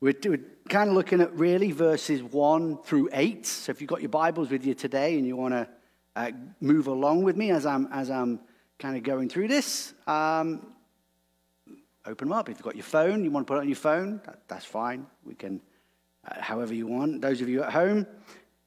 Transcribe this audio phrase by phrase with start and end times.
[0.00, 3.44] We're, we're kind of looking at really verses 1 through 8.
[3.44, 5.68] So if you've got your Bibles with you today and you want to
[6.14, 8.38] uh, move along with me as I'm, as I'm
[8.78, 10.72] kind of going through this, um,
[12.06, 12.48] open them up.
[12.48, 14.64] If you've got your phone, you want to put it on your phone, that, that's
[14.64, 15.04] fine.
[15.24, 15.60] We can,
[16.24, 17.20] uh, however you want.
[17.20, 18.06] Those of you at home,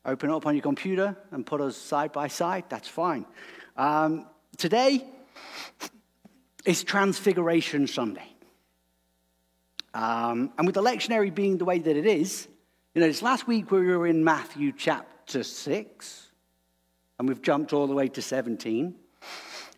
[0.05, 3.25] open it up on your computer and put us side by side, that's fine.
[3.77, 4.27] Um,
[4.57, 5.05] today
[6.65, 8.30] is Transfiguration Sunday.
[9.93, 12.47] Um, and with the lectionary being the way that it is,
[12.93, 16.27] you know, this last week we were in Matthew chapter 6,
[17.19, 18.95] and we've jumped all the way to 17.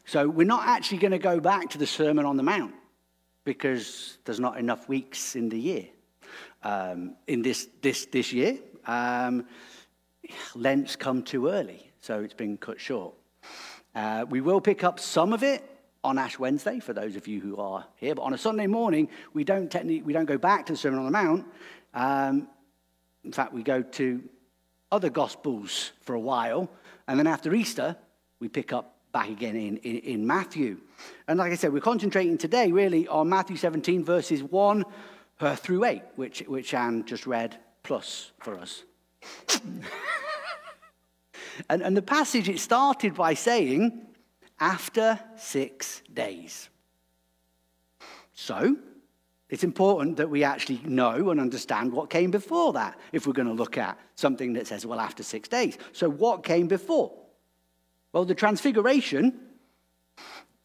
[0.05, 2.73] So we're not actually going to go back to the Sermon on the Mount
[3.43, 5.87] because there's not enough weeks in the year.
[6.63, 9.45] Um, in this, this, this year, um,
[10.55, 13.15] Lent's come too early, so it's been cut short.
[13.95, 15.63] Uh, we will pick up some of it
[16.03, 18.15] on Ash Wednesday, for those of you who are here.
[18.15, 20.99] But on a Sunday morning, we don't, technically, we don't go back to the Sermon
[20.99, 21.45] on the Mount.
[21.93, 22.47] Um,
[23.23, 24.21] in fact, we go to
[24.91, 26.69] other Gospels for a while.
[27.07, 27.95] And then after Easter,
[28.39, 30.79] we pick up back again in, in, in Matthew.
[31.27, 34.83] And like I said, we're concentrating today really on Matthew 17, verses 1
[35.39, 38.83] uh, through 8, which, which Anne just read plus for us.
[41.69, 44.01] and, and the passage, it started by saying,
[44.63, 46.69] after six days.
[48.33, 48.77] So,
[49.49, 53.49] it's important that we actually know and understand what came before that if we're going
[53.49, 55.77] to look at something that says, well, after six days.
[55.91, 57.11] So, what came before?
[58.13, 59.37] Well, the transfiguration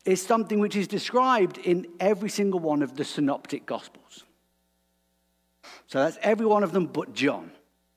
[0.05, 4.25] is something which is described in every single one of the synoptic gospels.
[5.89, 7.51] So, that's every one of them but John.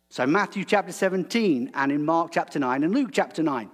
[0.09, 3.69] So, Matthew chapter 17, and in Mark chapter 9, and Luke chapter 9.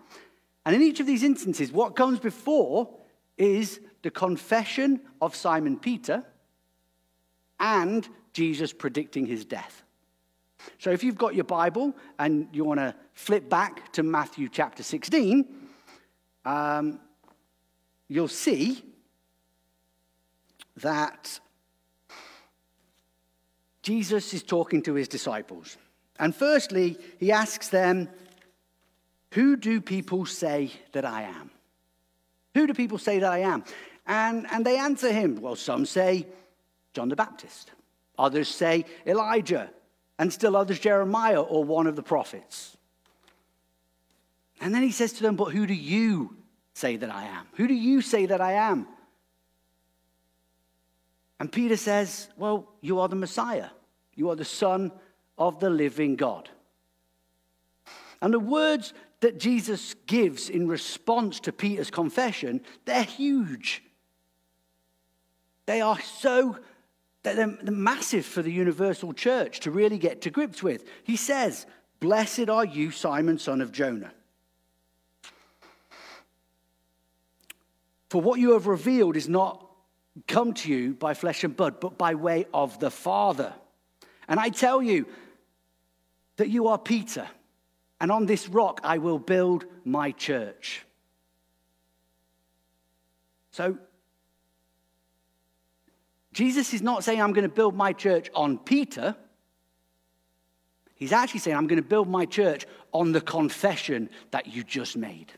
[0.67, 2.89] And in each of these instances, what comes before
[3.37, 6.25] is the confession of Simon Peter
[7.57, 9.83] and Jesus predicting his death.
[10.77, 14.83] So if you've got your Bible and you want to flip back to Matthew chapter
[14.83, 15.45] 16,
[16.43, 16.99] um,
[18.09, 18.83] you'll see
[20.81, 21.39] that
[23.83, 25.77] Jesus is talking to his disciples.
[26.19, 28.09] And firstly, he asks them,
[29.31, 31.51] who do people say that I am?
[32.53, 33.63] Who do people say that I am?
[34.05, 35.41] And, and they answer him.
[35.41, 36.27] Well, some say
[36.93, 37.71] John the Baptist,
[38.17, 39.69] others say Elijah,
[40.17, 42.77] and still others Jeremiah or one of the prophets.
[44.59, 46.35] And then he says to them, But who do you
[46.73, 47.45] say that I am?
[47.53, 48.87] Who do you say that I am?
[51.39, 53.69] And Peter says, Well, you are the Messiah.
[54.15, 54.91] You are the Son
[55.37, 56.49] of the living God.
[58.21, 63.83] And the words that Jesus gives in response to Peter's confession, they're huge.
[65.65, 66.57] They are so,
[67.23, 70.85] they're, massive for the universal church to really get to grips with.
[71.03, 71.65] He says,
[71.99, 74.11] Blessed are you, Simon, son of Jonah.
[78.09, 79.65] For what you have revealed is not
[80.27, 83.53] come to you by flesh and blood, but by way of the Father.
[84.27, 85.07] And I tell you
[86.37, 87.27] that you are Peter
[87.99, 90.85] and on this rock I will build my church.
[93.51, 93.77] So,
[96.31, 99.15] Jesus is not saying, I'm going to build my church on Peter.
[100.93, 104.95] He's actually saying, I'm going to build my church on the confession that you just
[104.95, 105.33] made.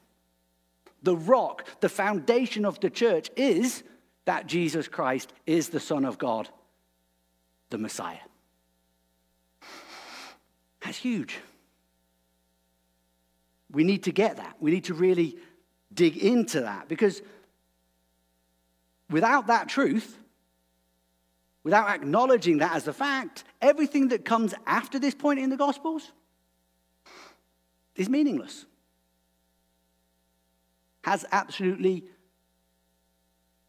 [1.04, 3.84] The rock, the foundation of the church is
[4.26, 6.50] that Jesus Christ is the Son of God,
[7.70, 8.18] the Messiah.
[10.82, 11.40] That's huge.
[13.72, 14.56] We need to get that.
[14.60, 15.38] We need to really
[15.94, 17.22] dig into that because
[19.10, 20.18] without that truth,
[21.64, 26.12] without acknowledging that as a fact, everything that comes after this point in the Gospels
[27.96, 28.66] is meaningless.
[31.04, 32.06] Has absolutely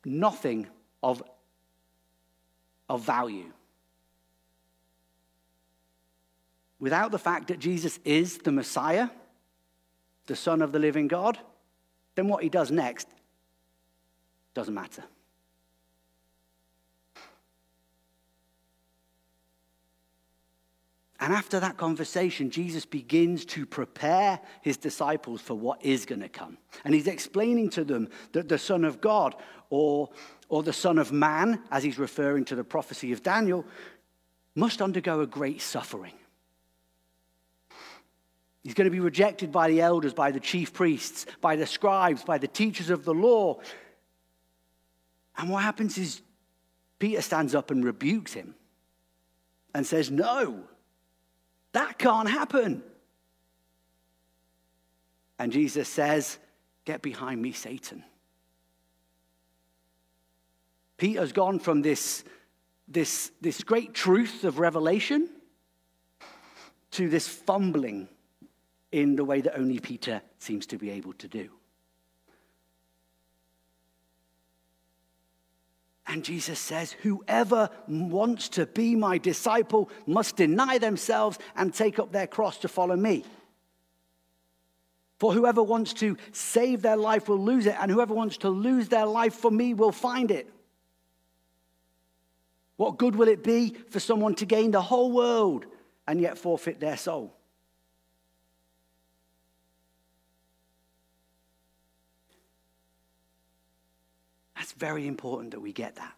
[0.05, 0.67] nothing
[1.03, 1.23] of,
[2.89, 3.53] of value.
[6.79, 9.11] Without the fact that Jesus is the Messiah,
[10.31, 11.41] the Son of the living God,
[12.15, 13.09] then what he does next
[14.55, 15.03] doesn't matter.
[21.19, 26.29] And after that conversation, Jesus begins to prepare his disciples for what is going to
[26.29, 26.59] come.
[26.85, 29.35] And he's explaining to them that the Son of God,
[29.69, 30.11] or,
[30.49, 33.67] or the Son of Man, as he's referring to the prophecy of Daniel,
[34.55, 36.15] must undergo a great suffering.
[38.63, 42.23] He's going to be rejected by the elders, by the chief priests, by the scribes,
[42.23, 43.61] by the teachers of the law.
[45.37, 46.21] And what happens is
[46.99, 48.55] Peter stands up and rebukes him.
[49.75, 50.65] and says, No,
[51.73, 52.83] that can't happen.
[55.39, 56.39] And Jesus says,
[56.85, 58.05] Get behind me, Satan.
[60.99, 62.25] Peter's gone from this,
[62.87, 65.31] this, this great truth of revelation
[66.91, 68.07] to this fumbling
[68.93, 71.51] in the way that only Peter seems to be able to do.
[76.07, 82.11] And Jesus says, Whoever wants to be my disciple must deny themselves and take up
[82.11, 83.25] their cross to follow me.
[85.21, 88.89] For whoever wants to save their life will lose it, and whoever wants to lose
[88.89, 90.51] their life for me will find it.
[92.77, 95.67] What good will it be for someone to gain the whole world
[96.09, 97.37] and yet forfeit their soul?
[104.57, 106.15] That's very important that we get that.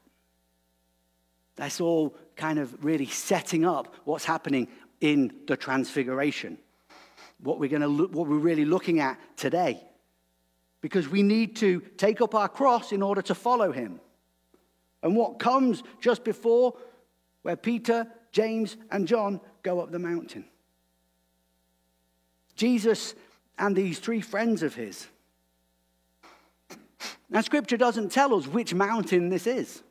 [1.56, 4.68] That's all kind of really setting up what's happening
[5.00, 6.56] in the transfiguration.
[7.40, 9.82] What we're going to look, what we're really looking at today.
[10.80, 14.00] Because we need to take up our cross in order to follow him.
[15.02, 16.74] And what comes just before
[17.42, 20.44] where Peter, James, and John go up the mountain.
[22.54, 23.16] Jesus
[23.58, 25.08] and these three friends of his
[27.32, 29.82] now, scripture doesn't tell us which mountain this is.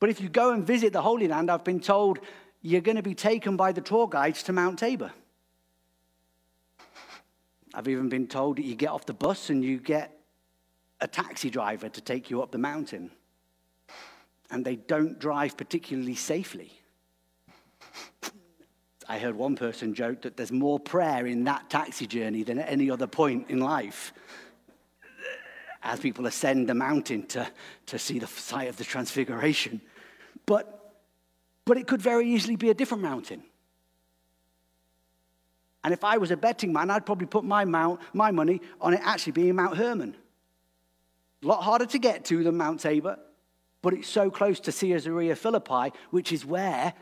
[0.00, 2.18] But if you go and visit the Holy Land, I've been told
[2.62, 5.12] you're going to be taken by the tour guides to Mount Tabor.
[7.72, 10.18] I've even been told that you get off the bus and you get
[11.00, 13.12] a taxi driver to take you up the mountain.
[14.50, 16.72] And they don't drive particularly safely.
[19.08, 22.68] I heard one person joke that there's more prayer in that taxi journey than at
[22.68, 24.12] any other point in life
[25.86, 27.46] as people ascend the mountain to,
[27.86, 29.80] to see the site of the transfiguration.
[30.44, 30.94] But,
[31.64, 33.42] but it could very easily be a different mountain.
[35.84, 38.94] And if I was a betting man, I'd probably put my, mount, my money on
[38.94, 40.16] it actually being Mount Hermon.
[41.44, 43.18] A lot harder to get to than Mount Tabor,
[43.82, 46.92] but it's so close to Caesarea Philippi, which is where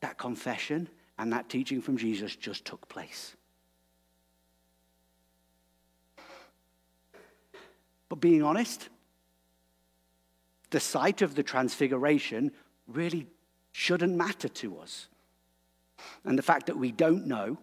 [0.00, 0.88] that confession
[1.18, 3.34] and that teaching from Jesus just took place.
[8.08, 8.88] But being honest,
[10.70, 12.52] the site of the transfiguration
[12.86, 13.26] really
[13.72, 15.08] shouldn't matter to us.
[16.24, 17.58] And the fact that we don't know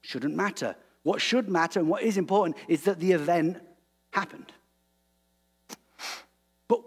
[0.00, 0.76] shouldn't matter.
[1.02, 3.58] What should matter and what is important is that the event
[4.10, 4.52] happened.
[6.68, 6.80] But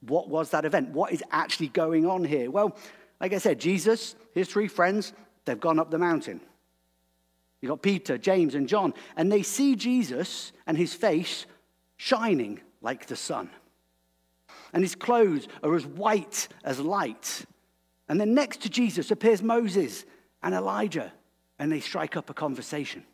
[0.00, 0.90] what was that event?
[0.90, 2.50] What is actually going on here?
[2.50, 2.76] Well,
[3.20, 5.12] like I said, Jesus, his three friends,
[5.44, 6.40] they've gone up the mountain.
[7.60, 11.46] You've got Peter, James, and John, and they see Jesus and his face
[12.00, 13.50] shining like the sun.
[14.72, 17.44] And his clothes are as white as light.
[18.08, 20.06] And then next to Jesus appears Moses
[20.42, 21.12] and Elijah,
[21.58, 23.04] and they strike up a conversation.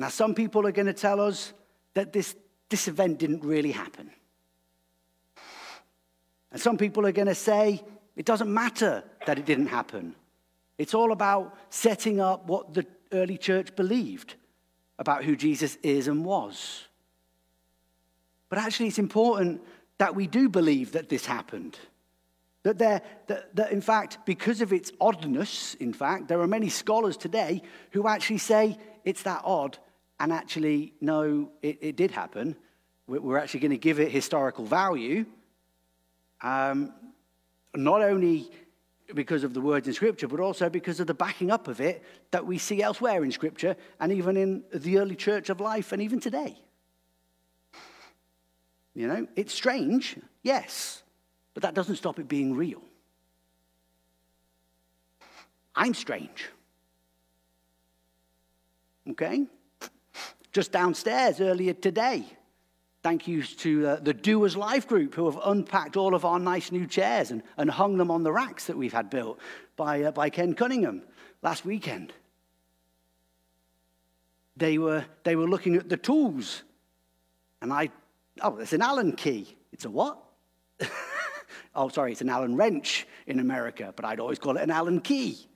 [0.00, 1.52] Now, some people are going to tell us
[1.94, 2.34] that this,
[2.68, 4.10] this event didn't really happen.
[6.50, 7.84] And some people are going to say
[8.16, 10.16] it doesn't matter that it didn't happen.
[10.76, 14.34] It's all about setting up what the early church believed
[14.98, 16.86] about who Jesus is and was.
[18.48, 19.62] But actually, it's important
[19.98, 21.78] that we do believe that this happened.
[22.62, 26.68] That, there, that, that, in fact, because of its oddness, in fact, there are many
[26.68, 29.78] scholars today who actually say it's that odd
[30.18, 32.56] and actually, no, it, it did happen.
[33.06, 35.26] We're actually going to give it historical value.
[36.40, 36.94] Um,
[37.74, 38.50] not only
[39.12, 42.02] because of the words in Scripture, but also because of the backing up of it
[42.30, 46.00] that we see elsewhere in Scripture and even in the early church of life and
[46.00, 46.56] even today.
[48.94, 51.02] You know, it's strange, yes,
[51.52, 52.80] but that doesn't stop it being real.
[55.74, 56.48] I'm strange.
[59.10, 59.46] Okay?
[60.52, 62.24] Just downstairs earlier today,
[63.04, 66.72] Thank you to uh, the Doers Life Group who have unpacked all of our nice
[66.72, 69.38] new chairs and, and hung them on the racks that we've had built
[69.76, 71.02] by, uh, by Ken Cunningham
[71.42, 72.14] last weekend.
[74.56, 76.62] They were, they were looking at the tools.
[77.60, 77.90] And I,
[78.40, 79.54] oh, it's an Allen key.
[79.70, 80.18] It's a what?
[81.74, 85.02] oh, sorry, it's an Allen wrench in America, but I'd always call it an Allen
[85.02, 85.46] key.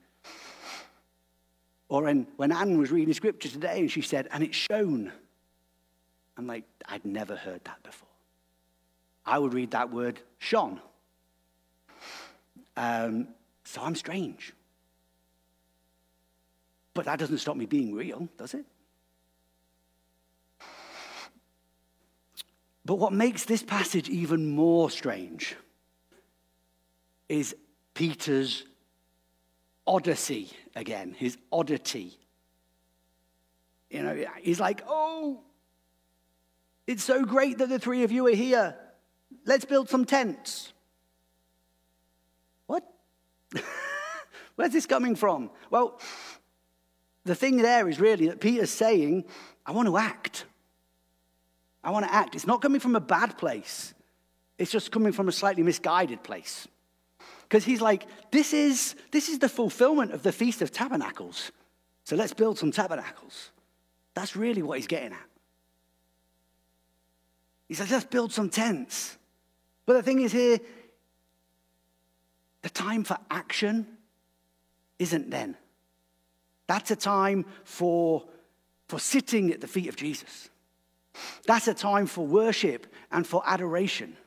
[1.87, 5.11] Or when, when Anne was reading scripture today and she said, and it's shown.
[6.39, 8.07] I'm like, I'd never heard that before.
[9.25, 10.79] I would read that word shone.
[12.77, 13.27] Um,
[13.65, 14.53] so I'm strange.
[16.93, 18.63] But that doesn't stop me being real, does it?
[22.85, 25.57] But what makes this passage even more strange
[27.27, 27.53] is
[27.93, 28.63] Peter's
[29.85, 32.17] odyssey again, his oddity.
[33.89, 35.41] You know, he's like, oh,
[36.89, 38.75] it's so great that the three of you are here.
[39.45, 40.73] Let's build some tents.
[42.65, 42.83] What?
[44.55, 45.51] Where's this coming from?
[45.69, 46.01] Well,
[47.25, 49.25] the thing there is really that Peter's saying,
[49.67, 50.45] I want to act.
[51.83, 52.33] I want to act.
[52.33, 53.93] It's not coming from a bad place,
[54.57, 56.67] it's just coming from a slightly misguided place.
[57.43, 61.51] Because he's like, this is, this is the fulfillment of the Feast of Tabernacles.
[62.03, 63.51] So let's build some tabernacles.
[64.15, 65.28] That's really what he's getting at.
[67.69, 69.15] He says, let's build some tents.
[69.85, 70.59] But the thing is here,
[72.63, 73.87] the time for action
[74.97, 75.55] isn't then.
[76.67, 78.25] That's a time for,
[78.87, 80.49] for sitting at the feet of Jesus.
[81.45, 84.17] That's a time for worship and for adoration.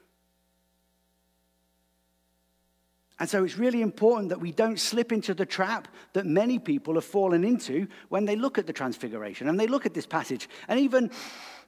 [3.18, 6.94] And so it's really important that we don't slip into the trap that many people
[6.94, 10.48] have fallen into when they look at the Transfiguration and they look at this passage.
[10.66, 11.10] And even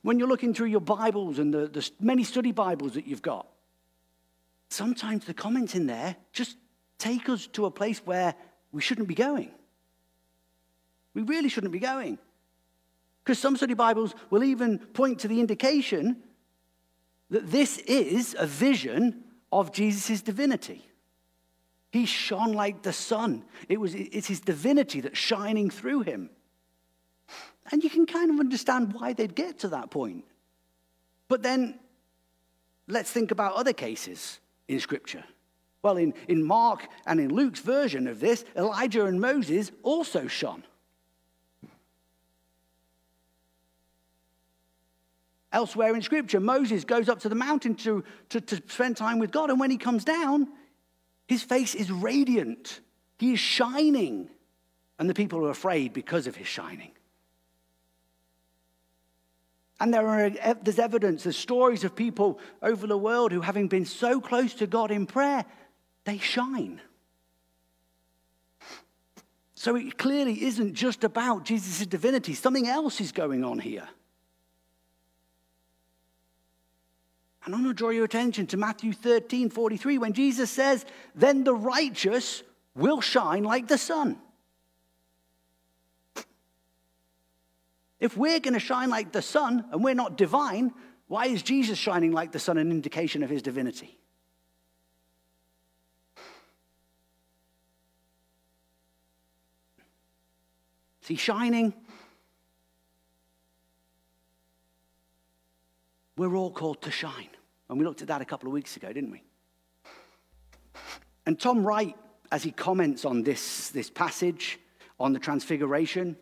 [0.04, 3.46] when you're looking through your Bibles and the, the many study Bibles that you've got,
[4.68, 6.58] sometimes the comments in there just
[6.98, 8.34] take us to a place where
[8.70, 9.50] we shouldn't be going.
[11.14, 12.18] We really shouldn't be going.
[13.24, 16.22] Because some study Bibles will even point to the indication
[17.30, 20.84] that this is a vision of Jesus' divinity.
[21.92, 23.42] He shone like the sun.
[23.70, 26.28] It was, it's his divinity that's shining through him.
[27.72, 30.24] And you can kind of understand why they'd get to that point.
[31.28, 31.78] But then
[32.88, 35.24] let's think about other cases in Scripture.
[35.82, 40.64] Well, in, in Mark and in Luke's version of this, Elijah and Moses also shone.
[45.52, 49.30] Elsewhere in Scripture, Moses goes up to the mountain to, to, to spend time with
[49.30, 50.48] God, and when he comes down,
[51.28, 52.80] his face is radiant.
[53.18, 54.28] He is shining.
[54.98, 56.90] And the people are afraid because of his shining.
[59.84, 63.68] And there are, eh, there's evidence, there's stories of people over the world who, having
[63.68, 65.44] been so close to God in prayer,
[66.04, 66.80] they shine.
[69.54, 73.86] So it clearly isn't just about Jesus' divinity, something else is going on here.
[77.44, 81.44] And I want to draw your attention to Matthew 13 43 when Jesus says, Then
[81.44, 82.42] the righteous
[82.74, 84.16] will shine like the sun.
[88.00, 90.72] If we're going to shine like the sun and we're not divine,
[91.06, 93.98] why is Jesus shining like the sun an indication of his divinity?
[101.02, 101.74] See, shining
[106.16, 107.30] We're all called to shine.
[107.68, 109.22] And we looked at that a couple of weeks ago, didn't we?
[111.26, 111.96] And Tom Wright,
[112.30, 114.60] as he comments on this, this passage
[115.00, 116.16] on the transfiguration,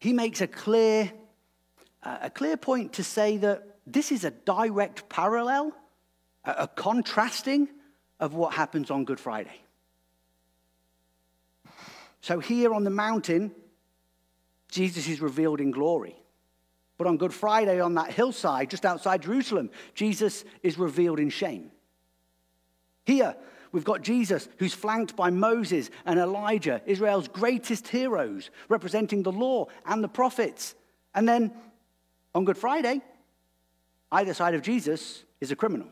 [0.00, 1.12] he makes a clear,
[2.02, 5.72] a clear point to say that this is a direct parallel,
[6.44, 7.68] a contrasting
[8.18, 9.60] of what happens on Good Friday.
[12.22, 13.52] So here on the mountain,
[14.70, 16.16] Jesus is revealed in glory.
[16.96, 21.70] But on Good Friday, on that hillside just outside Jerusalem, Jesus is revealed in shame.
[23.04, 23.34] Here,
[23.72, 29.66] we've got Jesus who's flanked by Moses and Elijah, Israel's greatest heroes, representing the law
[29.86, 30.74] and the prophets.
[31.14, 31.52] And then
[32.34, 33.00] on Good Friday,
[34.12, 35.88] either side of Jesus is a criminal,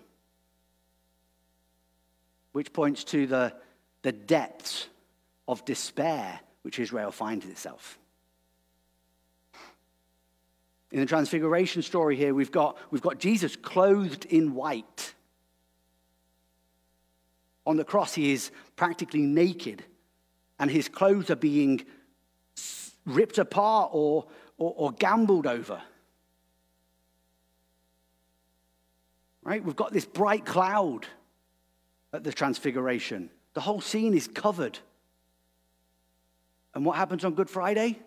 [2.52, 3.54] which points to the,
[4.02, 4.88] the depths
[5.46, 7.98] of despair which Israel finds itself.
[10.90, 15.14] In the transfiguration story here, we've got, we've got Jesus clothed in white.
[17.68, 19.84] On the cross, he is practically naked,
[20.58, 21.84] and his clothes are being
[23.04, 24.24] ripped apart or,
[24.56, 25.82] or, or gambled over.
[29.42, 29.62] Right?
[29.62, 31.06] We've got this bright cloud
[32.14, 33.28] at the transfiguration.
[33.52, 34.78] The whole scene is covered.
[36.74, 37.98] And what happens on Good Friday?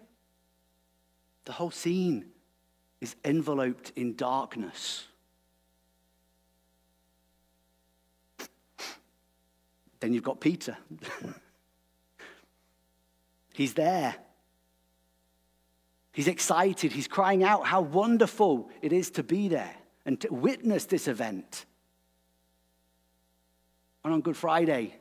[1.46, 2.26] The whole scene
[3.00, 5.06] is enveloped in darkness.
[10.02, 10.78] Then you've got Peter.
[13.54, 14.16] He's there.
[16.12, 16.92] He's excited.
[16.92, 19.74] He's crying out how wonderful it is to be there
[20.06, 21.66] and to witness this event.
[24.04, 24.96] And on Good Friday,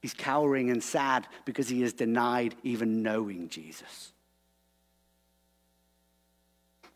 [0.00, 4.12] he's cowering and sad because he has denied even knowing Jesus.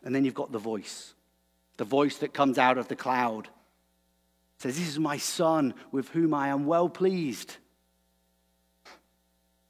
[0.03, 1.13] And then you've got the voice.
[1.77, 3.47] the voice that comes out of the cloud
[4.57, 7.57] says, This is my son with whom I am well pleased.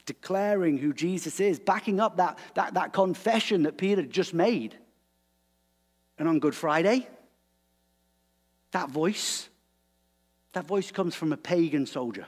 [0.06, 4.77] Declaring who Jesus is, backing up that, that, that confession that Peter just made.
[6.17, 7.08] And on Good Friday,
[8.72, 9.50] that voice,
[10.53, 12.25] that voice comes from a pagan soldier.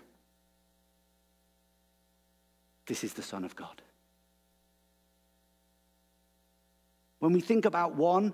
[2.86, 3.82] This is the Son of God.
[7.20, 8.34] When we think about one,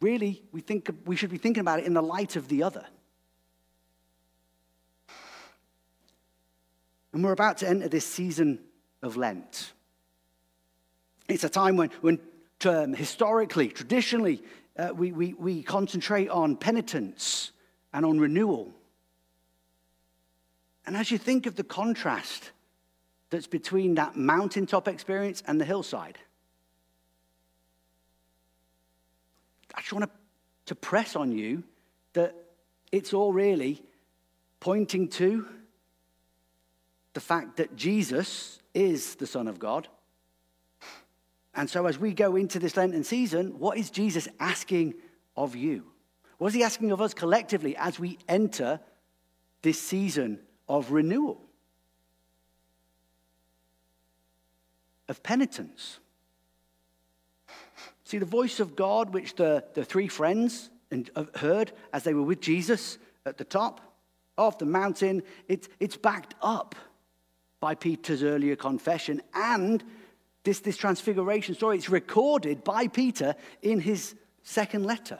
[0.00, 2.84] really, we, think, we should be thinking about it in the light of the other.
[7.16, 8.58] And we're about to enter this season
[9.00, 9.72] of Lent.
[11.28, 12.20] It's a time when, when
[12.66, 14.42] um, historically, traditionally,
[14.78, 17.52] uh, we, we, we concentrate on penitence
[17.94, 18.70] and on renewal.
[20.84, 22.50] And as you think of the contrast
[23.30, 26.18] that's between that mountaintop experience and the hillside,
[29.74, 30.10] I just want to,
[30.66, 31.64] to press on you
[32.12, 32.34] that
[32.92, 33.82] it's all really
[34.60, 35.46] pointing to
[37.16, 39.88] the fact that Jesus is the Son of God.
[41.54, 44.92] And so, as we go into this Lenten season, what is Jesus asking
[45.34, 45.86] of you?
[46.36, 48.80] What is he asking of us collectively as we enter
[49.62, 51.40] this season of renewal,
[55.08, 55.98] of penitence?
[58.04, 62.20] See, the voice of God, which the, the three friends uh, heard as they were
[62.22, 63.80] with Jesus at the top
[64.36, 66.74] of the mountain, it's, it's backed up
[67.60, 69.82] by Peter's earlier confession and
[70.44, 71.76] this, this transfiguration story.
[71.76, 75.18] It's recorded by Peter in his second letter.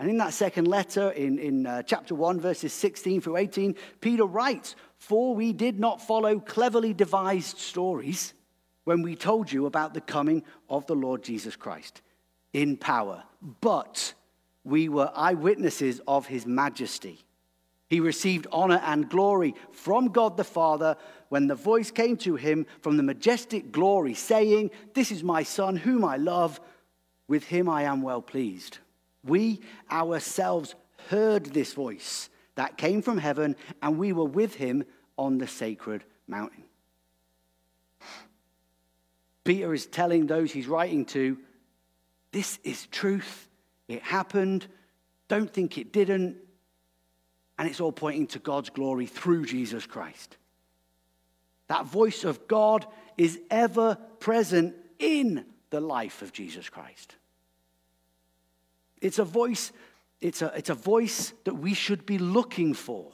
[0.00, 4.24] And in that second letter, in, in uh, chapter 1, verses 16 through 18, Peter
[4.24, 8.32] writes, For we did not follow cleverly devised stories
[8.84, 12.00] when we told you about the coming of the Lord Jesus Christ
[12.52, 13.22] in power,
[13.60, 14.14] but
[14.64, 17.24] we were eyewitnesses of his majesty.
[17.90, 20.96] He received honor and glory from God the Father
[21.28, 25.74] when the voice came to him from the majestic glory, saying, This is my Son,
[25.74, 26.60] whom I love.
[27.26, 28.78] With him I am well pleased.
[29.24, 30.76] We ourselves
[31.08, 34.84] heard this voice that came from heaven, and we were with him
[35.18, 36.62] on the sacred mountain.
[39.42, 41.36] Peter is telling those he's writing to,
[42.30, 43.48] This is truth.
[43.88, 44.68] It happened.
[45.26, 46.36] Don't think it didn't
[47.60, 50.38] and it's all pointing to God's glory through Jesus Christ.
[51.68, 52.86] That voice of God
[53.18, 57.16] is ever present in the life of Jesus Christ.
[59.02, 59.72] It's a voice,
[60.22, 63.12] it's a, it's a voice that we should be looking for.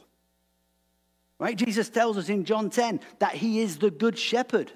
[1.41, 1.57] Right?
[1.57, 4.71] Jesus tells us in John 10 that he is the good shepherd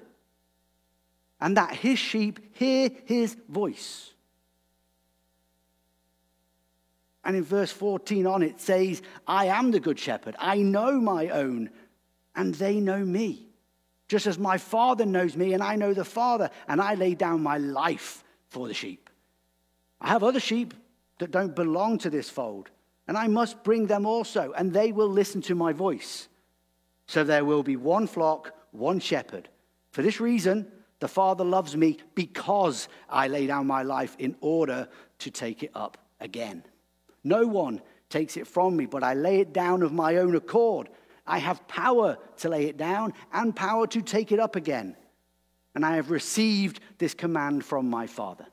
[1.39, 4.10] and that his sheep hear his voice.
[7.23, 10.35] And in verse 14 on, it says, I am the good shepherd.
[10.39, 11.69] I know my own,
[12.35, 13.47] and they know me.
[14.07, 17.43] Just as my Father knows me, and I know the Father, and I lay down
[17.43, 19.09] my life for the sheep.
[20.01, 20.73] I have other sheep
[21.19, 22.69] that don't belong to this fold,
[23.07, 26.27] and I must bring them also, and they will listen to my voice.
[27.05, 29.47] So there will be one flock, one shepherd.
[29.91, 34.87] For this reason, the Father loves me because I lay down my life in order
[35.19, 36.63] to take it up again.
[37.23, 40.89] No one takes it from me, but I lay it down of my own accord.
[41.25, 44.95] I have power to lay it down and power to take it up again.
[45.75, 48.45] And I have received this command from my Father.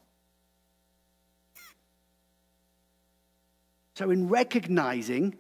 [3.95, 5.35] So, in recognizing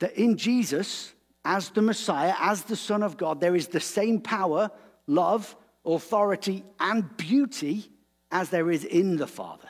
[0.00, 1.14] that in Jesus,
[1.44, 4.70] as the Messiah, as the Son of God, there is the same power,
[5.06, 7.90] love, authority, and beauty
[8.30, 9.68] as there is in the Father.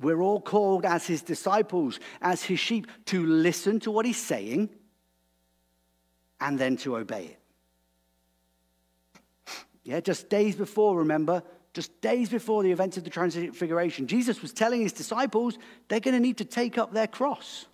[0.00, 4.70] We're all called as his disciples, as his sheep, to listen to what he's saying
[6.40, 7.40] and then to obey it.
[9.82, 14.52] Yeah, just days before, remember, just days before the events of the Transfiguration, Jesus was
[14.52, 15.58] telling his disciples
[15.88, 17.66] they're going to need to take up their cross.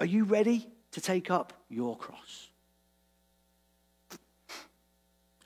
[0.00, 2.50] Are you ready to take up your cross?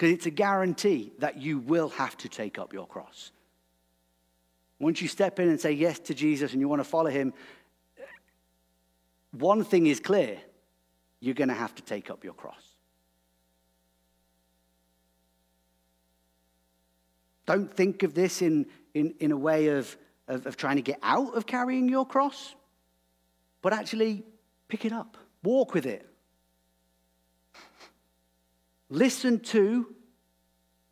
[0.01, 3.33] Because it's a guarantee that you will have to take up your cross.
[4.79, 7.35] Once you step in and say yes to Jesus and you want to follow him,
[9.33, 10.39] one thing is clear
[11.21, 12.65] you're going to have to take up your cross.
[17.45, 19.95] Don't think of this in, in, in a way of,
[20.29, 22.55] of, of trying to get out of carrying your cross,
[23.61, 24.25] but actually
[24.67, 26.10] pick it up, walk with it,
[28.91, 29.87] Listen to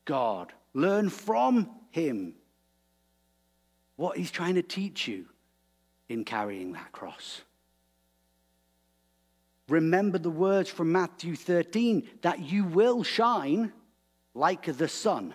[0.04, 0.52] God.
[0.72, 2.34] Learn from Him
[3.96, 5.26] what He's trying to teach you
[6.08, 7.42] in carrying that cross.
[9.68, 13.72] Remember the words from Matthew 13 that you will shine
[14.32, 15.34] like the sun.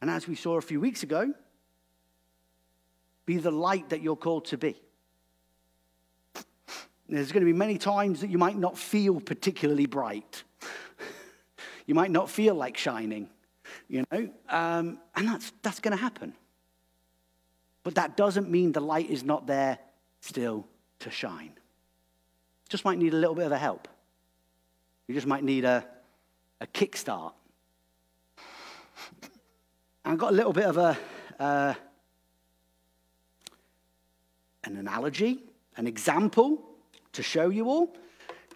[0.00, 1.32] And as we saw a few weeks ago,
[3.24, 4.80] be the light that you're called to be.
[7.08, 10.42] There's going to be many times that you might not feel particularly bright.
[11.86, 13.28] you might not feel like shining,
[13.88, 16.34] you know, um, and that's, that's going to happen.
[17.84, 19.78] But that doesn't mean the light is not there
[20.20, 20.66] still
[21.00, 21.52] to shine.
[22.68, 23.86] Just might need a little bit of a help.
[25.06, 25.86] You just might need a,
[26.60, 27.32] a kickstart.
[30.04, 30.98] I've got a little bit of a,
[31.38, 31.74] uh,
[34.64, 35.44] an analogy,
[35.76, 36.75] an example
[37.16, 37.94] to show you all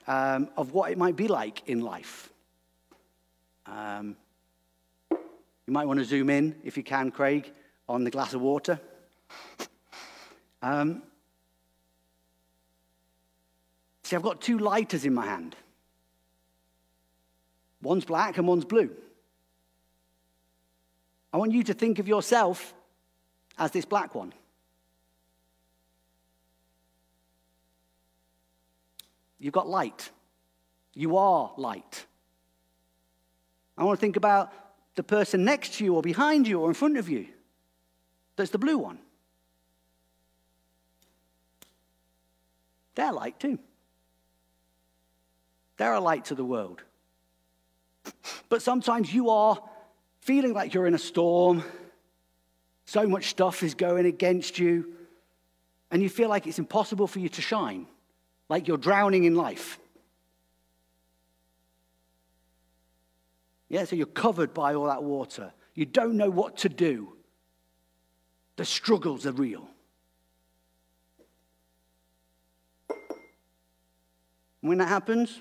[0.06, 2.30] um, of what it might be like in life.
[3.66, 4.16] Um,
[5.10, 7.52] you might want to zoom in, if you can, Craig,
[7.88, 8.80] on the glass of water.
[10.62, 11.02] Um,
[14.02, 15.56] see, I've got two lighters in my hand.
[17.82, 18.90] One's black and one's blue.
[21.32, 22.74] I want you to think of yourself
[23.58, 24.32] as this black one.
[29.40, 30.10] You've got light.
[30.94, 32.06] You are light.
[33.76, 34.52] I want to think about
[34.94, 37.26] the person next to you or behind you or in front of you.
[38.36, 38.98] That's the blue one.
[42.94, 43.58] They're light too.
[45.78, 46.82] They're a light to the world.
[48.50, 49.58] But sometimes you are
[50.20, 51.64] feeling like you're in a storm,
[52.84, 54.92] so much stuff is going against you,
[55.90, 57.86] and you feel like it's impossible for you to shine,
[58.50, 59.78] like you're drowning in life.
[63.68, 65.52] Yeah, so you're covered by all that water.
[65.74, 67.16] You don't know what to do.
[68.56, 69.68] The struggles are real.
[74.62, 75.40] when that happens,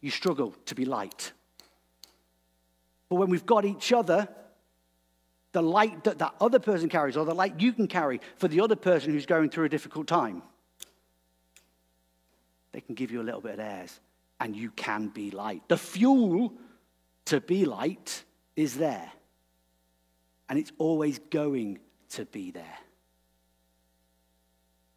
[0.00, 1.32] you struggle to be light.
[3.08, 4.26] But when we've got each other,
[5.52, 8.60] the light that that other person carries, or the light you can carry for the
[8.60, 10.42] other person who's going through a difficult time,
[12.72, 14.00] they can give you a little bit of theirs,
[14.40, 15.62] and you can be light.
[15.68, 16.52] The fuel
[17.26, 18.24] to be light
[18.56, 19.10] is there,
[20.48, 21.78] and it's always going
[22.10, 22.78] to be there.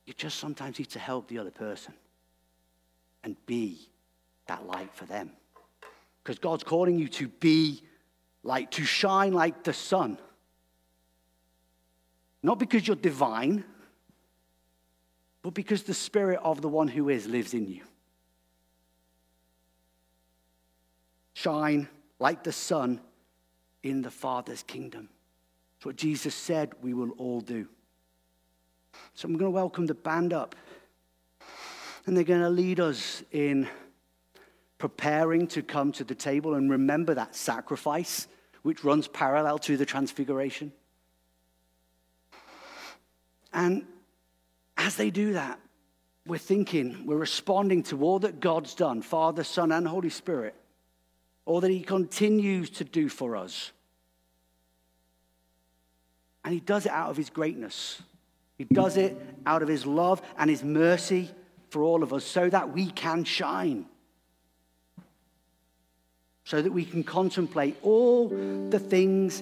[0.06, 1.94] You just sometimes need to help the other person
[3.24, 3.88] and be
[4.48, 5.32] that light for them.
[6.24, 7.84] Because God's calling you to be
[8.44, 10.18] light, to shine like the sun.
[12.44, 13.64] Not because you're divine,
[15.42, 17.84] but because the spirit of the one who is lives in you.
[21.34, 21.88] Shine
[22.20, 23.00] like the sun
[23.84, 25.10] in the Father's kingdom.
[25.78, 27.68] That's what Jesus said we will all do.
[29.16, 30.56] So I'm going to welcome the band up.
[32.06, 33.68] And they're going to lead us in
[34.78, 38.28] preparing to come to the table and remember that sacrifice
[38.64, 40.72] which runs parallel to the transfiguration.
[43.62, 43.86] And
[44.76, 45.60] as they do that,
[46.26, 50.56] we're thinking, we're responding to all that God's done Father, Son, and Holy Spirit,
[51.46, 53.72] all that He continues to do for us.
[56.44, 58.02] And He does it out of His greatness,
[58.58, 61.30] He does it out of His love and His mercy
[61.70, 63.86] for all of us so that we can shine
[66.44, 69.42] so that we can contemplate all the things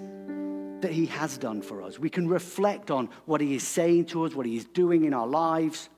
[0.82, 2.00] that He has done for us.
[2.00, 5.13] We can reflect on what He is saying to us, what He is doing in
[5.13, 5.89] our lives.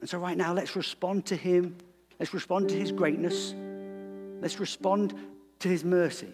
[0.00, 1.76] And so, right now, let's respond to Him.
[2.18, 3.54] Let's respond to His greatness.
[4.40, 5.14] Let's respond
[5.60, 6.32] to His mercy.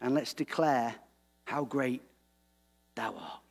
[0.00, 0.94] And let's declare
[1.44, 2.02] how great
[2.94, 3.41] Thou art.